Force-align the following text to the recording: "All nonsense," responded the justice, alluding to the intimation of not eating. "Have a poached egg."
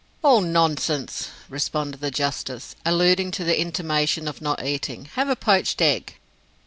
"All 0.23 0.41
nonsense," 0.41 1.27
responded 1.47 2.01
the 2.01 2.09
justice, 2.09 2.75
alluding 2.83 3.29
to 3.33 3.43
the 3.43 3.61
intimation 3.61 4.27
of 4.27 4.41
not 4.41 4.65
eating. 4.65 5.05
"Have 5.13 5.29
a 5.29 5.35
poached 5.35 5.79
egg." 5.79 6.15